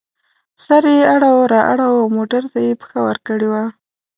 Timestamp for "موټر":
2.17-2.43